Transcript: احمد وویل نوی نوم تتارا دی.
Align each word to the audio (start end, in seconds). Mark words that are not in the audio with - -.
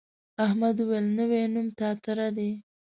احمد 0.45 0.75
وویل 0.79 1.05
نوی 1.17 1.41
نوم 1.53 1.67
تتارا 1.79 2.27
دی. 2.37 2.49